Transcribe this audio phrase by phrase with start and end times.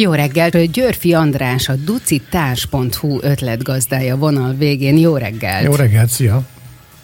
[0.00, 4.96] Jó reggelt, Györfi András, a ducitárs.hu ötletgazdája vonal végén.
[4.96, 5.64] Jó reggelt!
[5.64, 6.42] Jó reggelt, szia!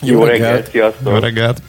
[0.00, 1.12] Jó, Jó reggelt, reggelt sziasztok!
[1.12, 1.62] Jó reggelt!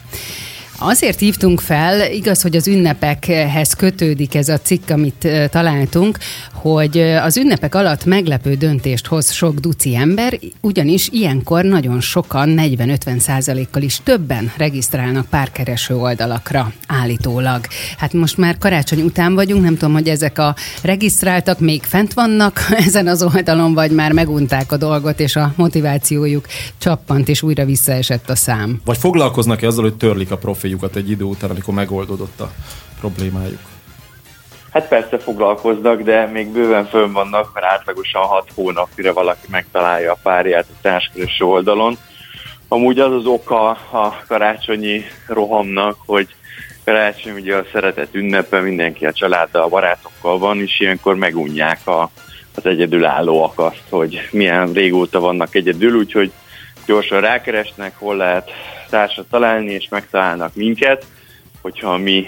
[0.83, 6.17] Azért hívtunk fel, igaz, hogy az ünnepekhez kötődik ez a cikk, amit találtunk,
[6.54, 13.20] hogy az ünnepek alatt meglepő döntést hoz sok duci ember, ugyanis ilyenkor nagyon sokan, 40-50
[13.20, 17.66] százalékkal is többen regisztrálnak párkereső oldalakra állítólag.
[17.98, 22.59] Hát most már karácsony után vagyunk, nem tudom, hogy ezek a regisztráltak még fent vannak
[22.88, 26.45] ezen az oldalon, vagy már megunták a dolgot, és a motivációjuk
[26.77, 28.81] csappant, és újra visszaesett a szám.
[28.85, 30.38] Vagy foglalkoznak-e azzal, hogy törlik a
[30.71, 32.52] profiljukat egy idő után, amikor megoldódott a
[32.99, 33.59] problémájuk?
[34.71, 40.17] Hát persze foglalkoznak, de még bőven fönn vannak, mert átlagosan 6 hónapra valaki megtalálja a
[40.23, 41.97] párját a társkereső oldalon.
[42.67, 46.35] Amúgy az az oka a karácsonyi rohamnak, hogy
[46.85, 52.09] karácsony ugye a szeretet ünnepe, mindenki a családdal, a barátokkal van, és ilyenkor megunják a,
[52.55, 56.31] az egyedülállóak azt, hogy milyen régóta vannak egyedül, úgyhogy
[56.85, 58.51] gyorsan rákeresnek, hol lehet
[58.89, 61.05] társat találni, és megtalálnak minket
[61.61, 62.27] hogyha mi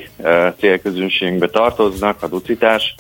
[0.58, 2.96] célközönségünkbe tartoznak, a ducitás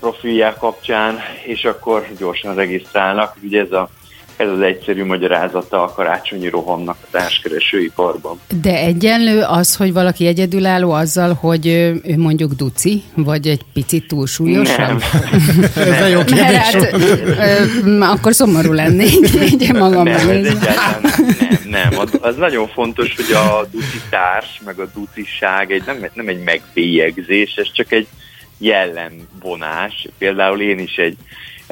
[0.00, 3.36] profilják kapcsán, és akkor gyorsan regisztrálnak.
[3.42, 3.88] Ugye ez a
[4.42, 8.40] ez az egyszerű magyarázata a karácsonyi rohamnak a társkeresőiparban.
[8.62, 14.78] De egyenlő az, hogy valaki egyedülálló azzal, hogy ő mondjuk duci, vagy egy picit túlsúlyosabb?
[14.78, 15.00] Nem.
[15.74, 16.56] ez egy jó kérdés.
[16.56, 16.92] Hát,
[17.84, 21.98] ö, akkor szomorú lennék, így magam nem, ez nem, nem, nem.
[21.98, 26.42] Az, az nagyon fontos, hogy a duci társ, meg a duciság egy, nem, nem egy
[26.42, 28.06] megbélyegzés, ez csak egy
[28.58, 30.08] jellemvonás.
[30.18, 31.16] Például én is egy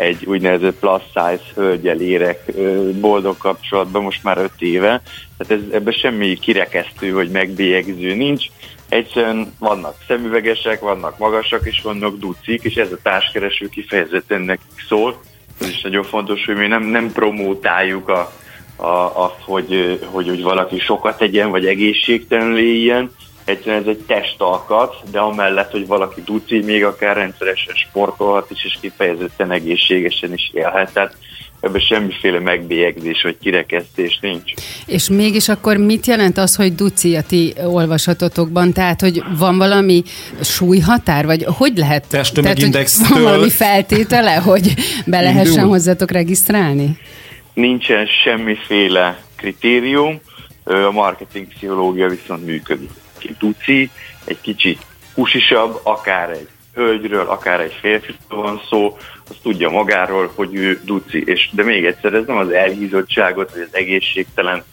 [0.01, 2.53] egy úgynevezett plus size hölgyel érek
[3.01, 5.03] boldog kapcsolatban most már öt éve.
[5.39, 8.47] Tehát ez, ebben semmi kirekesztő vagy megbélyegző nincs.
[8.89, 15.21] Egyszerűen vannak szemüvegesek, vannak magasak, és vannak ducik, és ez a társkereső kifejezetten nekik szól.
[15.61, 18.33] Ez is nagyon fontos, hogy mi nem, nem promótáljuk a,
[18.77, 23.11] a, azt, hogy, hogy, hogy valaki sokat tegyen, vagy egészségtelenül éljen,
[23.51, 28.79] egyszerűen ez egy testalkat, de amellett, hogy valaki duci, még akár rendszeresen sportolhat is, és
[28.81, 30.93] kifejezetten egészségesen is élhet.
[30.93, 31.17] Tehát
[31.61, 34.53] ebben semmiféle megbélyegzés vagy kirekesztés nincs.
[34.87, 38.73] És mégis akkor mit jelent az, hogy duci a ti olvasatotokban?
[38.73, 40.03] Tehát, hogy van valami
[40.43, 42.09] súlyhatár, vagy hogy lehet?
[42.09, 43.09] Testtömegindex.
[43.09, 44.75] Van valami feltétele, hogy
[45.07, 46.99] be lehessen hozzátok regisztrálni?
[47.55, 50.21] Nincsen semmiféle kritérium,
[50.65, 52.91] a marketing pszichológia viszont működik
[53.39, 53.91] duci,
[54.25, 58.97] egy kicsit husisabb, akár egy hölgyről, akár egy férfiról van szó,
[59.29, 61.23] az tudja magáról, hogy ő duci.
[61.27, 64.65] És, de még egyszer, ez nem az elhízottságot, vagy az egészségtelen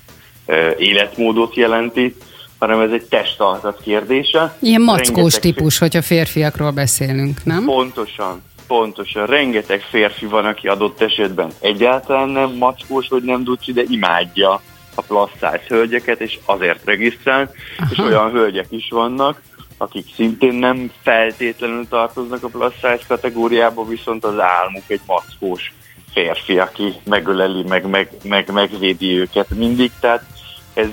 [0.48, 2.16] uh, életmódot jelenti,
[2.60, 4.58] hanem ez egy testalkat kérdése.
[4.60, 7.66] Ilyen mackós Rengeteg típus, hogyha férfiakról beszélünk, nem?
[7.66, 9.26] Pontosan, pontosan.
[9.26, 14.62] Rengeteg férfi van, aki adott esetben egyáltalán nem mackós, vagy nem duci, de imádja
[14.98, 17.90] a size hölgyeket, és azért regisztrál, Aha.
[17.92, 19.42] és olyan hölgyek is vannak,
[19.78, 25.74] akik szintén nem feltétlenül tartoznak a size kategóriába, viszont az álmuk egy mackós
[26.14, 30.26] férfi, aki megöleli, meg, meg, meg megvédi őket mindig, tehát
[30.74, 30.88] ez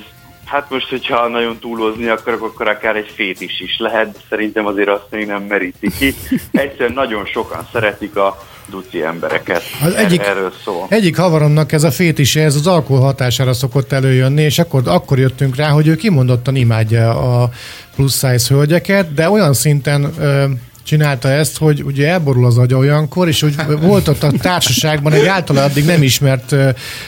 [0.44, 4.88] Hát most, hogyha nagyon túlozni akarok, akkor akár egy fétis is lehet, de szerintem azért
[4.88, 6.14] azt még nem meríti ki.
[6.52, 9.62] Egyszerűen nagyon sokan szeretik a duci embereket.
[9.84, 10.86] Az egyik, Erről szól.
[10.88, 15.56] Egyik havaromnak ez a fétise, ez az alkohol hatására szokott előjönni, és akkor, akkor jöttünk
[15.56, 17.50] rá, hogy ő kimondottan imádja a
[17.94, 20.44] plusz size hölgyeket, de olyan szinten ö,
[20.84, 25.26] csinálta ezt, hogy ugye elborul az agya olyankor, és hogy volt ott a társaságban egy
[25.26, 26.54] általa addig nem ismert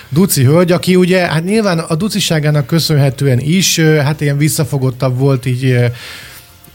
[0.09, 5.79] duci hölgy, aki ugye, hát nyilván a duciságának köszönhetően is, hát ilyen visszafogottabb volt így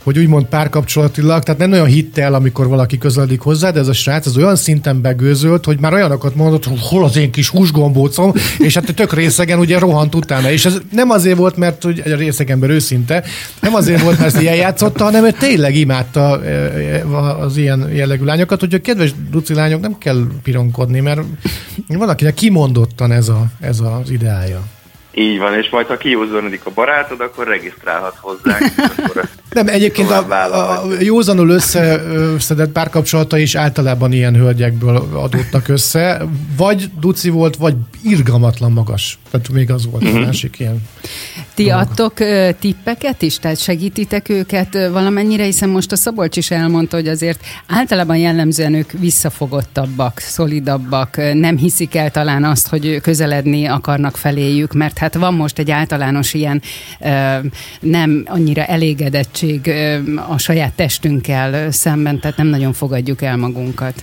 [0.04, 3.94] hogy úgymond párkapcsolatilag, tehát nem olyan hitte el, amikor valaki közeledik hozzá, de ez a
[3.94, 8.34] srác az olyan szinten begőzölt, hogy már olyanokat mondott, hogy hol az én kis húsgombócom,
[8.58, 10.52] és hát tök részegen ugye rohant utána.
[10.52, 13.24] És ez nem azért volt, mert hogy a részegember őszinte,
[13.62, 17.06] nem azért volt, mert ezt ilyen játszotta, hanem hogy tényleg imádta e, e,
[17.40, 21.22] az ilyen jellegű lányokat, hogy a kedves duci lányok nem kell pironkodni, mert
[21.88, 24.64] valakinek kimondottan ez, a, ez az ideája.
[25.14, 28.62] Így van, és majd ha kiúzónodik a barátod, akkor regisztrálhat hozzánk.
[28.98, 36.22] akkor Nem, egyébként a, a józanul összeszedett párkapcsolata is általában ilyen hölgyekből adottak össze.
[36.58, 39.20] Vagy duci volt, vagy irgalmatlan magas.
[39.32, 40.20] Tehát még az volt a mhm.
[40.20, 40.82] másik ilyen.
[41.54, 41.80] Ti dolog.
[41.80, 42.14] adtok
[42.60, 43.40] tippeket is?
[43.40, 48.92] Tehát segítitek őket valamennyire, hiszen most a Szabolcs is elmondta, hogy azért általában jellemzően ők
[48.92, 55.60] visszafogottabbak, szolidabbak, nem hiszik el talán azt, hogy közeledni akarnak feléjük, mert Hát van most
[55.60, 56.62] egy általános ilyen
[57.80, 59.72] nem annyira elégedettség
[60.30, 63.94] a saját testünkkel szemben, tehát nem nagyon fogadjuk el magunkat.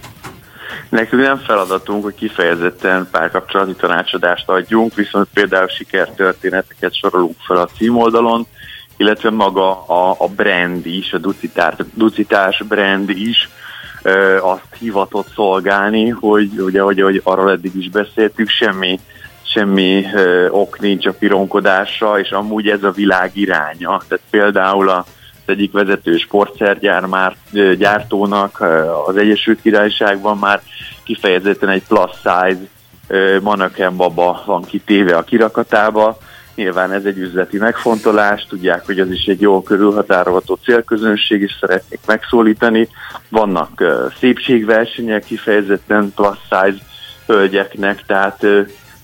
[0.89, 8.47] Nekünk nem feladatunk, hogy kifejezetten párkapcsolati tanácsadást adjunk, viszont például sikertörténeteket sorolunk fel a címoldalon,
[8.97, 13.49] illetve maga a, a brand is, a ducitár, ducitás brand is
[14.03, 19.01] ö, azt hivatott szolgálni, hogy ugye, hogy, hogy arról eddig is beszéltük, semmi,
[19.43, 24.03] semmi ö, ok nincs a pironkodásra, és amúgy ez a világ iránya.
[24.09, 25.05] Tehát például a
[25.49, 27.37] az egyik vezető sportszergyár már
[27.79, 28.61] gyártónak
[29.07, 30.63] az Egyesült Királyságban már
[31.05, 32.61] kifejezetten egy plus size
[33.43, 36.19] Manaken baba van kitéve a kirakatába.
[36.55, 42.01] Nyilván ez egy üzleti megfontolás, tudják, hogy az is egy jól körülhatárolható célközönség, és szeretnék
[42.07, 42.89] megszólítani.
[43.29, 43.85] Vannak
[44.19, 46.85] szépségversenyek kifejezetten plus size
[47.27, 48.47] hölgyeknek, tehát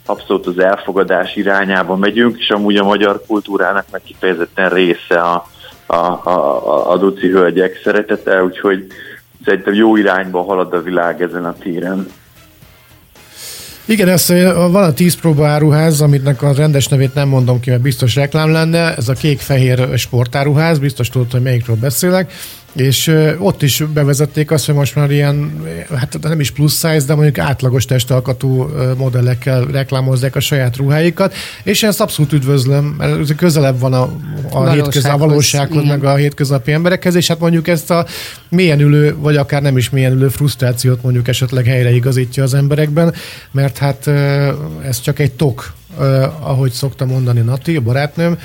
[0.06, 5.48] abszolút az elfogadás irányába megyünk, és amúgy a magyar kultúrának meg kifejezetten része a,
[5.86, 8.86] a, a, a duci hölgyek szeretete, úgyhogy
[9.44, 12.06] szerintem jó irányba halad a világ ezen a téren.
[13.86, 18.14] Igen, ez van a 10 próbaáruház, amitnek a rendes nevét nem mondom ki, mert biztos
[18.14, 18.94] reklám lenne.
[18.96, 22.32] Ez a kék-fehér sportáruház, biztos tudod, hogy melyikről beszélek
[22.75, 25.62] és ott is bevezették azt, hogy most már ilyen,
[25.94, 31.82] hát nem is plusz size, de mondjuk átlagos testalkatú modellekkel reklámozzák a saját ruháikat, és
[31.82, 34.11] én ezt abszolút üdvözlöm, mert közelebb van a,
[34.50, 35.99] a, hétköznap, a valósághoz, igen.
[35.99, 38.06] meg a hétköznapi emberekhez, és hát mondjuk ezt a
[38.49, 43.15] mélyen ülő, vagy akár nem is mélyen ülő frusztrációt mondjuk esetleg helyreigazítja az emberekben,
[43.50, 44.06] mert hát
[44.85, 45.73] ez csak egy tok,
[46.41, 48.38] ahogy szokta mondani Nati, a barátnőm,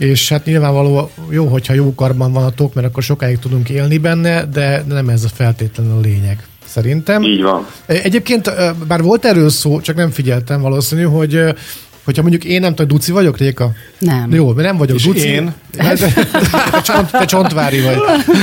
[0.00, 3.98] és hát nyilvánvaló jó, hogyha jó karban van a tok, mert akkor sokáig tudunk élni
[3.98, 6.46] benne, de nem ez a feltétlenül a lényeg.
[6.64, 7.22] Szerintem.
[7.22, 7.66] Így van.
[7.86, 8.52] Egyébként,
[8.86, 11.54] bár volt erről szó, csak nem figyeltem valószínű, hogy
[12.04, 13.72] Hogyha mondjuk én nem tudom, Duci vagyok, Réka?
[13.98, 14.32] Nem.
[14.32, 15.28] Jó, mert nem vagyok És Duci.
[15.28, 15.52] én?
[15.76, 15.94] Te,
[16.70, 17.96] te, csont, te csontvári vagy.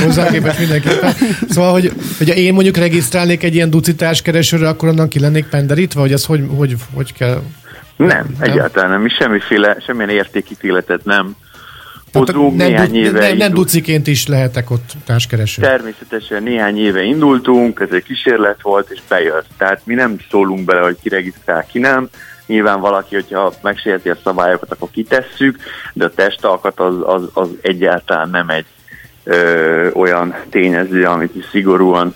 [0.04, 1.14] Hozzáképes mindenképpen.
[1.48, 6.00] Szóval, hogy, hogyha én mondjuk regisztrálnék egy ilyen Duci társkeresőre, akkor onnan ki lennék penderítve,
[6.00, 7.42] vagy ez hogy, hogy, hogy kell?
[7.98, 9.00] Nem, nem, egyáltalán nem.
[9.00, 11.36] Mi semmiféle, semmilyen értékítéletet nem
[12.12, 12.56] hozunk.
[12.56, 15.62] Nem, néhány éve nem, nem duciként is lehetek ott társkereső.
[15.62, 19.46] Természetesen néhány éve indultunk, ez egy kísérlet volt, és bejött.
[19.56, 22.08] Tehát mi nem szólunk bele, hogy ki regisztrál, ki nem.
[22.46, 25.58] Nyilván valaki, hogyha megsérti a szabályokat, akkor kitesszük,
[25.92, 28.66] de a testalkat az, az, az egyáltalán nem egy
[29.24, 32.14] ö, olyan tényező, amit is szigorúan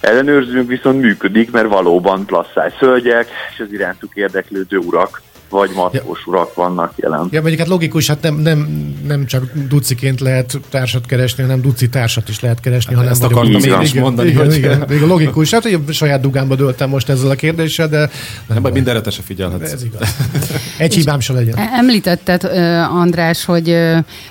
[0.00, 6.32] ellenőrzünk, viszont működik, mert valóban plasszáj szölgyek, és az irántuk érdeklődő urak vagy matkós ja.
[6.32, 7.28] urak vannak jelen.
[7.30, 8.68] Ja, mondjuk hát logikus, hát nem, nem,
[9.06, 13.18] nem csak duciként lehet társat keresni, hanem duci társat is lehet keresni, hát ha nem
[13.20, 13.30] vagyok.
[13.30, 14.28] Ezt akartam én is mondani.
[14.28, 14.56] Igen, hogy...
[14.56, 15.50] igen, igen, logikus.
[15.50, 17.98] Hát, hogy saját dugámba dőltem most ezzel a kérdéssel, de...
[17.98, 18.10] Nem,
[18.46, 19.72] nem baj, mindenre se figyelhetsz.
[19.72, 20.16] Ez igaz.
[20.78, 21.58] Egy hibám se legyen.
[21.58, 22.44] Említetted,
[22.90, 23.76] András, hogy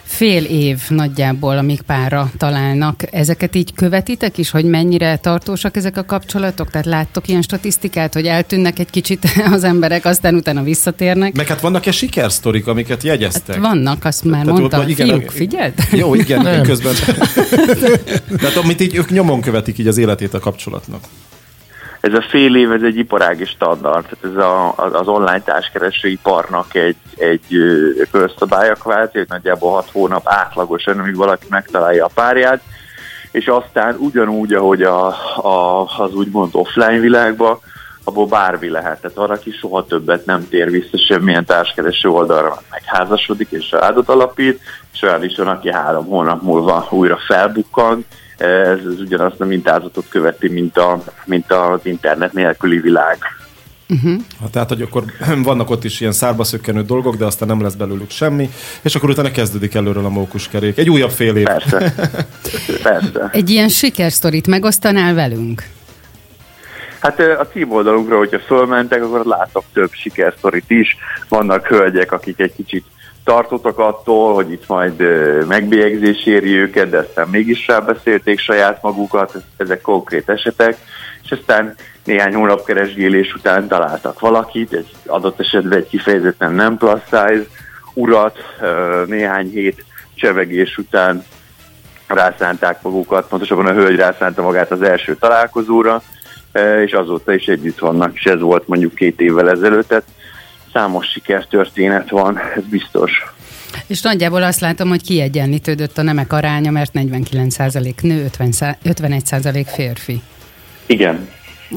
[0.04, 3.04] fél év nagyjából, amíg párra találnak.
[3.12, 6.70] Ezeket így követitek is, hogy mennyire tartósak ezek a kapcsolatok?
[6.70, 9.26] Tehát láttok ilyen statisztikát, hogy eltűnnek egy kicsit
[9.56, 11.36] az emberek, aztán utána visszatér visszatérnek.
[11.36, 13.56] Meg hát vannak-e sikersztorik, amiket jegyeztek?
[13.56, 14.84] Hát vannak, azt már Tehát mondta.
[14.88, 15.74] Igen, Fiúk, figyeld?
[15.92, 16.62] Jó, igen, nem.
[16.62, 16.94] közben.
[18.42, 21.04] Tehát amit így ők nyomon követik így az életét a kapcsolatnak.
[22.02, 26.76] Ez a fél év, ez egy iparági standard, tehát ez a, az online társkereső iparnak
[26.76, 27.58] egy, egy
[28.12, 32.62] közszabálya kvázi, hogy nagyjából hat hónap átlagosan, amíg valaki megtalálja a párját,
[33.32, 37.60] és aztán ugyanúgy, ahogy a, a, az úgymond offline világban,
[38.08, 39.02] abból bármi lehet.
[39.02, 44.60] Tehát arra, aki soha többet nem tér vissza semmilyen társkereső oldalra, megházasodik és családot alapít,
[44.94, 48.06] és olyan is van, aki három hónap múlva újra felbukkan,
[48.38, 53.18] ez, ez ugyanazt a mintázatot követi, mint, a, mint az internet nélküli világ.
[53.90, 54.22] Uh-huh.
[54.42, 55.04] Ha, tehát, hogy akkor
[55.44, 58.50] vannak ott is ilyen szárba szökkenő dolgok, de aztán nem lesz belőlük semmi,
[58.82, 60.78] és akkor utána kezdődik előről a mókuskerék.
[60.78, 61.46] Egy újabb fél év.
[61.46, 61.94] Persze.
[62.84, 63.30] Persze.
[63.32, 65.75] Egy ilyen sikersztorit megosztanál velünk?
[67.06, 70.98] Hát a címoldalunkra, hogyha fölmentek, akkor látok több sikersztorit is.
[71.30, 72.86] Vannak hölgyek, akik egy kicsit
[73.24, 75.04] tartottak attól, hogy itt majd
[75.48, 80.78] megbélyegzés éri őket, de aztán mégis rábeszélték saját magukat, ezek konkrét esetek,
[81.24, 87.02] és aztán néhány hónap keresgélés után találtak valakit, egy adott esetben egy kifejezetten nem plus
[87.04, 87.46] size
[87.94, 88.38] urat,
[89.06, 89.86] néhány hét
[90.16, 91.24] csevegés után
[92.08, 96.02] rászánták magukat, pontosabban a hölgy rászánta magát az első találkozóra,
[96.86, 100.06] és azóta is együtt vannak, és ez volt mondjuk két évvel ezelőtt, tehát
[100.74, 103.12] számos sikertörténet van, ez biztos.
[103.88, 110.22] És nagyjából azt látom, hogy kiegyenlítődött a nemek aránya, mert 49% nő, 50, 51% férfi.
[110.86, 111.30] Igen,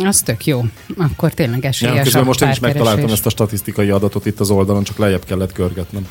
[0.04, 0.64] Az tök jó.
[0.96, 4.50] Akkor tényleg esélyes Ja, közben most én is megtaláltam ezt a statisztikai adatot itt az
[4.50, 6.06] oldalon, csak lejjebb kellett görgetnem.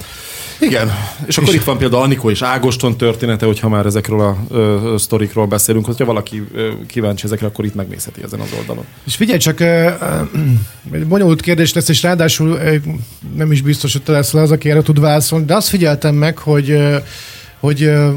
[0.59, 0.91] Igen,
[1.25, 4.97] és akkor itt van például Anikó és Ágoston története, hogyha már ezekről a ö, ö,
[4.97, 8.85] sztorikról beszélünk, hogyha valaki ö, kíváncsi ezekre, akkor itt megnézheti ezen az oldalon.
[9.05, 10.21] És figyelj csak, ö, ö,
[10.91, 12.75] egy bonyolult kérdés lesz, és ráadásul ö,
[13.35, 16.37] nem is biztos, hogy te leszel az, aki erre tud válaszolni, de azt figyeltem meg,
[16.37, 16.97] hogy, ö,
[17.59, 18.11] hogy, ö,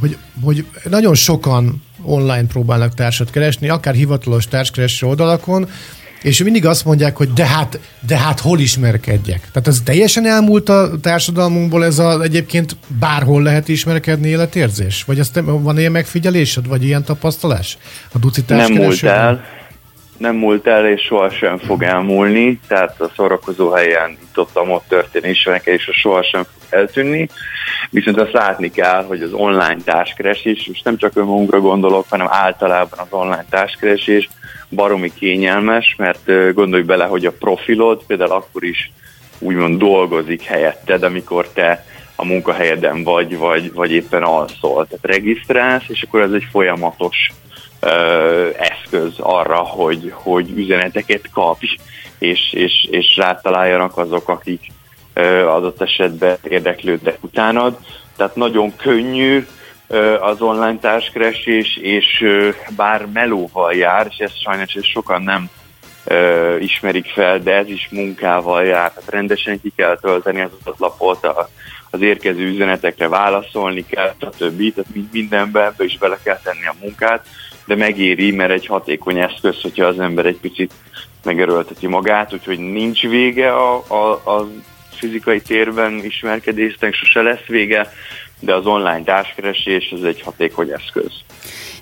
[0.00, 5.68] hogy, hogy nagyon sokan online próbálnak társat keresni, akár hivatalos társkereső oldalakon,
[6.22, 9.40] és mindig azt mondják, hogy de hát, de hát hol ismerkedjek.
[9.52, 15.04] Tehát ez teljesen elmúlt a társadalmunkból ez a egyébként bárhol lehet ismerkedni életérzés?
[15.04, 17.78] Vagy ezt van ilyen megfigyelésed, vagy ilyen tapasztalás?
[18.12, 19.44] A duci Nem múlt el,
[20.16, 25.30] nem múlt el, és sohasem fog elmúlni, tehát a szórakozó helyen itt ott, ott történő
[25.30, 27.28] ismerekkel is sohasem fog eltűnni.
[27.90, 32.98] Viszont azt látni kell, hogy az online társkeresés, és nem csak önmagunkra gondolok, hanem általában
[32.98, 34.28] az online társkeresés
[34.70, 38.92] baromi kényelmes, mert gondolj bele, hogy a profilod például akkor is
[39.38, 41.84] úgymond dolgozik helyetted, amikor te
[42.16, 44.86] a munkahelyeden vagy, vagy, vagy éppen alszol.
[44.86, 47.16] Tehát regisztrálsz, és akkor ez egy folyamatos
[47.80, 51.66] ö, eszköz arra, hogy, hogy üzeneteket kapj,
[52.18, 54.60] és, és, és rátaláljanak azok, akik
[55.46, 57.76] adott esetben érdeklődnek utánad.
[58.16, 59.46] Tehát nagyon könnyű
[60.20, 62.24] az online társkeresés, és
[62.76, 65.50] bár melóval jár, és ezt sajnos ezt sokan nem
[66.58, 68.92] ismerik fel, de ez is munkával jár.
[68.92, 71.26] Tehát rendesen ki kell tölteni az adatlapot,
[71.90, 74.74] az érkező üzenetekre válaszolni kell, stb.
[74.74, 77.26] Tehát mind- mindenbe ebbe is bele kell tenni a munkát,
[77.66, 80.72] de megéri, mert egy hatékony eszköz, hogyha az ember egy picit
[81.24, 84.48] megerőlteti magát, úgyhogy nincs vége a, a, a
[85.02, 87.92] fizikai térben ismerkedésnek, sose lesz vége,
[88.40, 91.10] de az online társkeresés az egy hatékony eszköz.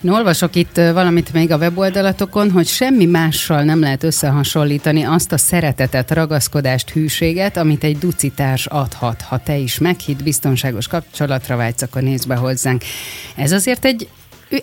[0.04, 5.38] Én olvasok itt valamit még a weboldalatokon, hogy semmi mással nem lehet összehasonlítani azt a
[5.38, 9.22] szeretetet, ragaszkodást, hűséget, amit egy ducitárs adhat.
[9.22, 12.82] Ha te is meghitt, biztonságos kapcsolatra vágysz, akkor nézd be hozzánk.
[13.36, 14.08] Ez azért egy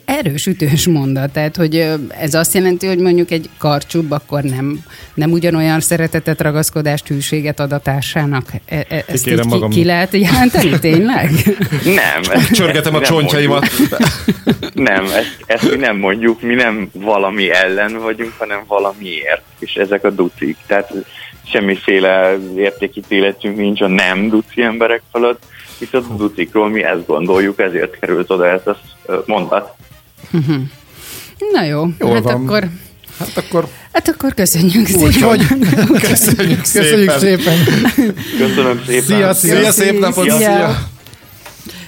[0.05, 1.31] erős, ütős mondat.
[1.31, 1.85] Tehát, hogy
[2.19, 4.79] ez azt jelenti, hogy mondjuk egy karcsúbb, akkor nem,
[5.13, 8.45] nem ugyanolyan szeretetet, ragaszkodást, hűséget ad a társának.
[8.65, 9.77] E- e- ezt Kikérem így ki, magamnak.
[9.77, 11.29] ki lehet jelenteni, tényleg?
[11.83, 12.21] Nem.
[12.51, 13.65] Csörgetem a nem csontjaimat.
[13.77, 14.73] mondjuk.
[14.73, 20.03] Nem, ezt, ezt mi nem mondjuk, mi nem valami ellen vagyunk, hanem valamiért, és ezek
[20.03, 20.57] a ducik.
[20.67, 20.93] Tehát
[21.51, 25.43] semmiféle értékítéletünk nincs a nem duci emberek fölött,
[25.79, 28.77] viszont a ducikról mi ezt gondoljuk, ezért került oda ez a
[29.25, 29.73] mondat.
[31.53, 32.33] Na jó, Jól hát van.
[32.33, 32.63] akkor,
[33.19, 35.45] Hát akkor hát akkor köszönjük Úgyhogy
[36.09, 37.19] köszönjük köszönjük szépen.
[37.19, 37.55] szépen.
[38.37, 39.03] Köszönöm szépen!
[39.03, 39.55] Szia, szia.
[39.59, 40.23] Szia, szép napot!
[40.23, 40.35] Szia.
[40.37, 40.77] Szia!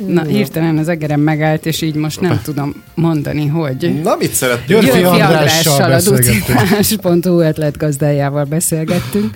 [0.07, 4.01] Na, hirtelen az egerem megállt, és így most nem tudom mondani, hogy...
[4.03, 4.79] Na, mit szeretnél?
[4.81, 9.25] Györfi Andrással Andrással, a ducitás.hu ötletgazdájával beszélgettünk.